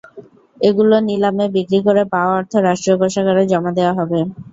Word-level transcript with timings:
এগুলো 0.57 0.95
নিলামে 1.07 1.45
বিক্রি 1.55 1.79
করে 1.87 2.03
পাওয়া 2.13 2.33
অর্থ 2.39 2.53
রাষ্ট্রীয় 2.59 2.97
কোষাগারে 3.01 3.43
জমা 3.51 3.71
দেওয়া 3.77 3.93
হবে। 3.99 4.19